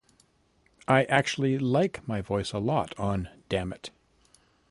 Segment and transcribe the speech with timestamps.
[0.87, 3.91] I actually like my voice a lot on 'Dammit'.